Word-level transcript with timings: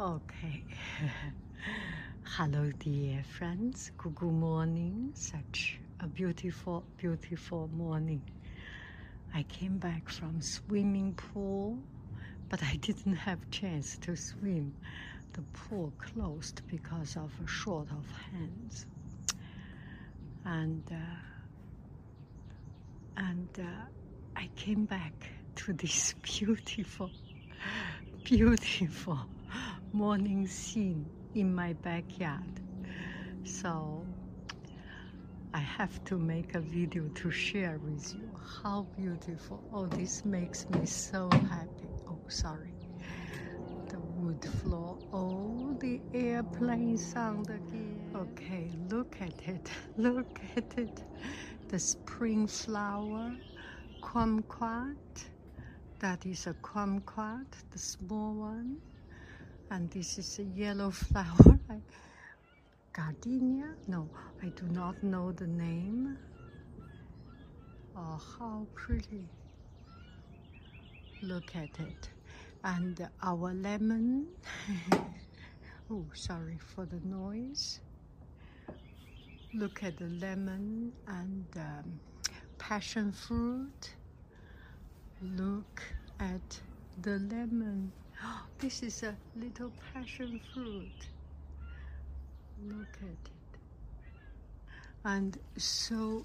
Okay. 0.00 0.64
Hello, 2.22 2.72
dear 2.78 3.22
friends. 3.22 3.90
Good, 3.98 4.22
morning. 4.22 5.10
Such 5.12 5.78
a 6.00 6.06
beautiful, 6.06 6.86
beautiful 6.96 7.68
morning. 7.76 8.22
I 9.34 9.42
came 9.42 9.76
back 9.76 10.08
from 10.08 10.40
swimming 10.40 11.12
pool, 11.12 11.76
but 12.48 12.62
I 12.62 12.76
didn't 12.80 13.16
have 13.16 13.50
chance 13.50 13.98
to 13.98 14.16
swim. 14.16 14.72
The 15.34 15.42
pool 15.52 15.92
closed 15.98 16.62
because 16.70 17.18
of 17.18 17.30
a 17.44 17.46
short 17.46 17.88
of 17.90 18.06
hands. 18.32 18.86
And 20.46 20.82
uh, 20.90 21.20
and 23.18 23.48
uh, 23.58 23.84
I 24.34 24.48
came 24.56 24.86
back 24.86 25.30
to 25.56 25.74
this 25.74 26.14
beautiful, 26.22 27.10
beautiful 28.24 29.28
morning 29.92 30.46
scene 30.46 31.04
in 31.34 31.52
my 31.52 31.72
backyard. 31.72 32.60
So 33.42 34.06
I 35.52 35.58
have 35.58 36.04
to 36.04 36.16
make 36.16 36.54
a 36.54 36.60
video 36.60 37.08
to 37.08 37.30
share 37.30 37.78
with 37.78 38.14
you 38.14 38.30
how 38.62 38.86
beautiful. 38.96 39.62
Oh, 39.72 39.86
this 39.86 40.24
makes 40.24 40.68
me 40.70 40.86
so 40.86 41.28
happy. 41.32 41.88
Oh, 42.06 42.20
sorry. 42.28 42.74
The 43.88 43.98
wood 43.98 44.44
floor. 44.62 44.96
Oh, 45.12 45.76
the 45.80 46.00
airplane 46.14 46.96
sound 46.96 47.50
again. 47.50 48.12
Okay, 48.14 48.70
look 48.90 49.16
at 49.20 49.48
it. 49.48 49.70
Look 49.96 50.40
at 50.56 50.78
it. 50.78 51.02
The 51.68 51.78
spring 51.78 52.46
flower, 52.46 53.34
kumquat. 54.02 54.96
That 55.98 56.24
is 56.26 56.46
a 56.46 56.54
kumquat, 56.54 57.46
the 57.72 57.78
small 57.78 58.34
one 58.34 58.78
and 59.70 59.90
this 59.90 60.18
is 60.18 60.38
a 60.38 60.44
yellow 60.44 60.90
flower 61.08 61.60
gardenia? 62.92 63.74
No 63.86 64.10
i 64.42 64.48
do 64.50 64.66
not 64.68 65.02
know 65.02 65.32
the 65.32 65.46
name. 65.46 66.18
Oh 67.96 68.20
how 68.38 68.68
pretty. 68.74 69.30
Look 71.22 71.54
at 71.56 71.78
it. 71.80 72.10
And 72.64 73.08
our 73.22 73.52
lemon. 73.54 74.26
Oh 75.92 76.06
sorry 76.14 76.58
for 76.58 76.86
the 76.86 77.00
noise. 77.04 77.80
Look 79.52 79.82
at 79.82 79.96
the 79.98 80.06
lemon 80.06 80.92
and 81.08 81.46
um, 81.56 82.00
passion 82.58 83.12
fruit. 83.12 83.96
Look 85.20 85.82
at 86.20 86.60
the 86.96 87.18
lemon 87.18 87.92
this 88.60 88.82
is 88.82 89.02
a 89.02 89.16
little 89.36 89.72
passion 89.92 90.38
fruit. 90.52 91.08
Look 92.66 92.96
at 93.02 93.08
it. 93.08 93.58
And 95.04 95.38
so 95.56 96.24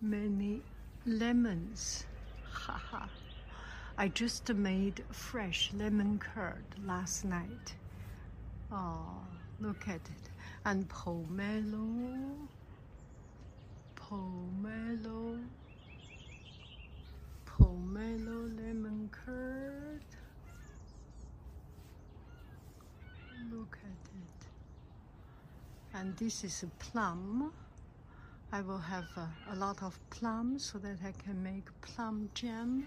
many 0.00 0.62
lemons. 1.04 2.06
Haha. 2.50 3.06
I 3.98 4.08
just 4.08 4.48
made 4.54 5.04
fresh 5.10 5.70
lemon 5.74 6.18
curd 6.18 6.64
last 6.86 7.26
night. 7.26 7.74
Oh, 8.72 9.18
look 9.60 9.88
at 9.88 9.96
it. 9.96 10.30
And 10.64 10.88
pomelo. 10.88 12.48
Pomelo 13.94 15.38
lemon 18.56 19.10
curd. 19.12 20.02
Look 23.52 23.78
at 23.82 23.90
it. 23.90 24.46
And 25.94 26.16
this 26.16 26.44
is 26.44 26.62
a 26.62 26.68
plum. 26.84 27.52
I 28.52 28.60
will 28.62 28.78
have 28.78 29.06
a, 29.16 29.28
a 29.52 29.56
lot 29.56 29.82
of 29.82 29.98
plums 30.10 30.64
so 30.72 30.78
that 30.78 30.98
I 31.04 31.12
can 31.12 31.42
make 31.42 31.64
plum 31.82 32.30
jam. 32.34 32.84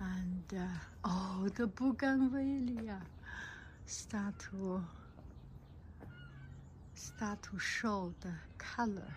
And 0.00 0.44
uh, 0.60 0.66
oh, 1.04 1.48
the 1.54 1.66
bougainvillea 1.66 3.00
start 3.86 4.34
to 4.50 4.82
start 6.94 7.42
to 7.42 7.58
show 7.58 8.12
the 8.20 8.32
color 8.58 9.14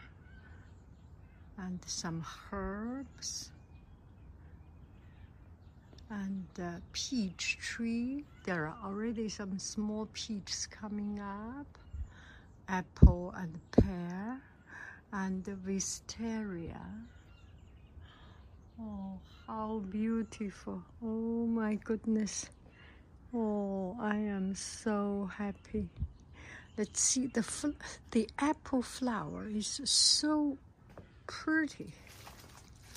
and 1.57 1.79
some 1.85 2.23
herbs 2.51 3.51
and 6.09 6.45
uh, 6.61 6.71
peach 6.93 7.57
tree. 7.59 8.23
There 8.45 8.67
are 8.67 8.77
already 8.85 9.29
some 9.29 9.57
small 9.59 10.07
peaches 10.13 10.67
coming 10.67 11.19
up, 11.19 11.77
apple 12.67 13.33
and 13.37 13.59
pear, 13.71 14.41
and 15.13 15.47
wisteria. 15.65 16.81
Oh, 18.79 19.19
how 19.47 19.81
beautiful! 19.89 20.83
Oh 21.03 21.45
my 21.45 21.75
goodness! 21.75 22.49
Oh, 23.33 23.95
I 23.99 24.15
am 24.15 24.55
so 24.55 25.29
happy. 25.37 25.89
Let's 26.77 27.01
see 27.01 27.27
the 27.27 27.73
the 28.11 28.29
apple 28.37 28.81
flower 28.81 29.47
is 29.47 29.81
so 29.83 30.57
pretty. 31.25 31.91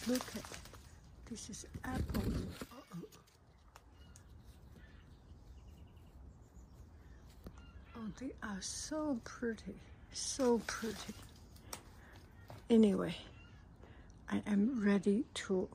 Look 0.06 0.24
at 0.36 0.44
this 1.30 1.48
is 1.48 1.66
apple. 1.84 2.32
They 8.18 8.30
are 8.42 8.60
so 8.60 9.18
pretty, 9.24 9.74
so 10.12 10.58
pretty. 10.66 11.14
Anyway, 12.68 13.16
I 14.28 14.42
am 14.46 14.82
ready 14.84 15.24
to 15.34 15.68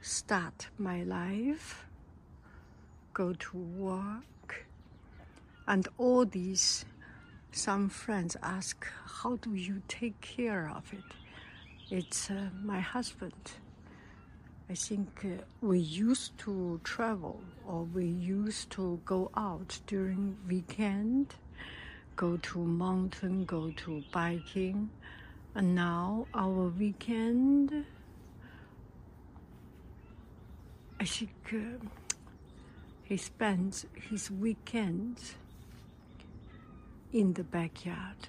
start 0.00 0.68
my 0.78 1.02
life, 1.04 1.86
go 3.14 3.32
to 3.34 3.56
work, 3.56 4.66
and 5.66 5.86
all 5.98 6.24
these. 6.24 6.84
Some 7.50 7.88
friends 7.88 8.36
ask, 8.42 8.86
How 9.22 9.36
do 9.36 9.54
you 9.54 9.82
take 9.88 10.20
care 10.20 10.70
of 10.74 10.92
it? 10.92 11.04
It's 11.90 12.30
uh, 12.30 12.50
my 12.62 12.80
husband 12.80 13.52
I 14.70 14.74
think 14.74 15.24
uh, 15.24 15.42
we 15.62 15.78
used 15.78 16.36
to 16.40 16.78
travel 16.84 17.40
or 17.66 17.84
we 17.84 18.04
used 18.04 18.70
to 18.72 19.00
go 19.06 19.30
out 19.34 19.80
during 19.86 20.36
weekend, 20.46 21.34
go 22.16 22.36
to 22.36 22.58
mountain, 22.58 23.46
go 23.46 23.70
to 23.70 24.04
biking. 24.12 24.90
And 25.54 25.74
now 25.74 26.26
our 26.34 26.68
weekend, 26.68 27.86
I 31.00 31.04
think 31.06 31.30
uh, 31.50 31.86
he 33.04 33.16
spends 33.16 33.86
his 33.94 34.30
weekends 34.30 35.36
in 37.10 37.32
the 37.32 37.44
backyard, 37.44 38.28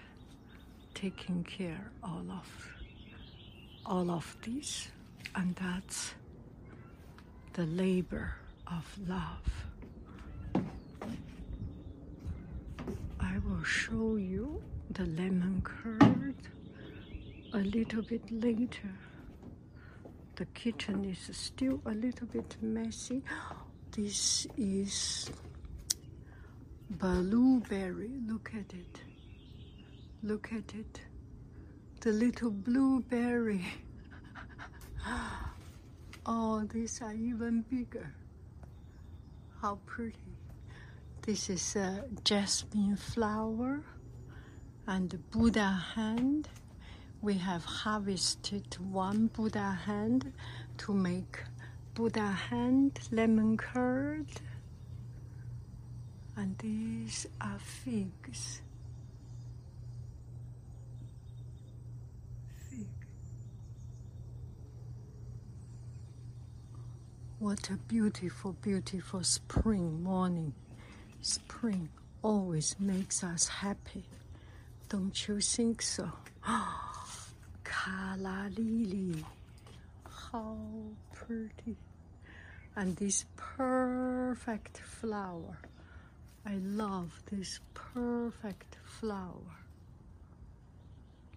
taking 0.93 1.43
care 1.43 1.91
all 2.01 2.23
of 2.31 2.47
all 3.85 4.09
of 4.09 4.37
this, 4.41 4.87
and 5.35 5.53
that's 5.55 6.13
the 7.53 7.65
labor 7.65 8.33
of 8.67 8.85
love. 9.07 9.65
I 13.19 13.37
will 13.39 13.63
show 13.63 14.15
you 14.15 14.61
the 14.91 15.05
lemon 15.05 15.61
curd 15.63 16.35
a 17.53 17.57
little 17.57 18.01
bit 18.01 18.29
later. 18.31 18.93
The 20.35 20.45
kitchen 20.45 21.05
is 21.05 21.35
still 21.35 21.81
a 21.85 21.91
little 21.91 22.27
bit 22.27 22.55
messy. 22.61 23.23
This 23.91 24.47
is 24.57 25.29
blueberry. 26.89 28.11
Look 28.27 28.51
at 28.53 28.73
it. 28.73 29.01
Look 30.23 30.51
at 30.53 30.75
it. 30.75 31.01
The 32.01 32.11
little 32.11 32.51
blueberry. 32.51 33.65
Oh, 36.25 36.63
these 36.71 37.01
are 37.01 37.13
even 37.13 37.61
bigger. 37.61 38.13
How 39.61 39.79
pretty. 39.85 40.37
This 41.21 41.49
is 41.49 41.75
a 41.75 42.05
jasmine 42.23 42.97
flower 42.97 43.81
and 44.87 45.17
Buddha 45.31 45.83
hand. 45.95 46.49
We 47.21 47.35
have 47.35 47.65
harvested 47.65 48.77
one 48.79 49.27
Buddha 49.27 49.77
hand 49.85 50.33
to 50.79 50.93
make 50.93 51.43
Buddha 51.93 52.31
hand 52.49 52.99
lemon 53.11 53.57
curd. 53.57 54.27
And 56.35 56.57
these 56.57 57.27
are 57.41 57.59
figs. 57.59 58.61
What 67.39 67.69
a 67.69 67.77
beautiful, 67.77 68.51
beautiful 68.51 69.23
spring 69.23 70.03
morning. 70.03 70.53
Spring 71.21 71.87
always 72.21 72.75
makes 72.81 73.23
us 73.23 73.47
happy. 73.47 74.03
Don't 74.89 75.25
you 75.25 75.39
think 75.39 75.81
so? 75.81 76.11
Calla 77.63 78.49
lily. 78.57 79.23
How 80.05 80.57
pretty. 81.13 81.77
And 82.75 82.97
this 82.97 83.23
perfect 83.37 84.79
flower. 84.79 85.59
I 86.45 86.55
love 86.55 87.23
this 87.31 87.61
perfect 87.73 88.75
flower. 88.83 89.55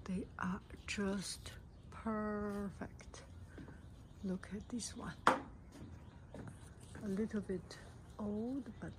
They 0.07 0.25
are 0.41 0.61
just 0.89 1.53
perfect. 1.93 3.23
Look 4.25 4.49
at 4.53 4.69
this 4.69 4.97
one. 4.97 5.13
A 7.05 7.09
little 7.09 7.41
bit 7.41 7.77
old, 8.19 8.63
but 8.81 8.93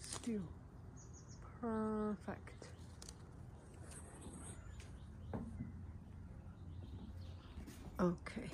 still 0.00 0.42
perfect. 1.60 2.66
Okay, 8.00 8.48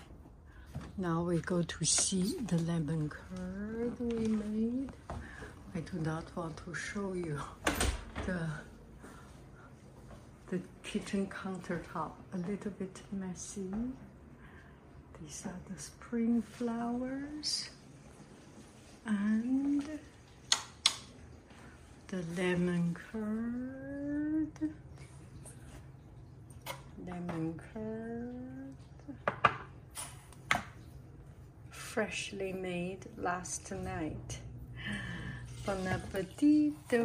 now 0.99 1.23
we 1.23 1.39
go 1.41 1.63
to 1.63 1.85
see 1.85 2.35
the 2.47 2.59
lemon 2.59 3.09
curd 3.09 3.99
we 3.99 4.29
made. 4.29 4.93
I 5.75 5.81
do 5.81 5.99
not 5.99 6.25
want 6.37 6.59
to 6.65 6.75
show 6.75 7.15
you 7.15 7.41
the 8.27 8.49
the 10.49 10.61
kitchen 10.83 11.27
countertop 11.27 12.13
a 12.35 12.39
little 12.39 12.71
bit 12.73 13.01
messy. 13.13 13.73
These 15.21 15.47
are 15.47 15.61
the 15.73 15.81
spring 15.81 16.43
flowers 16.43 17.71
and 19.07 19.85
the 22.09 22.23
lemon 22.37 22.97
curd. 23.13 24.71
Lemon 27.07 27.61
curd. 27.75 28.75
Freshly 31.71 32.53
made 32.53 33.07
last 33.19 33.71
night. 33.73 34.41
Bon 35.67 35.79
appetito! 35.87 37.05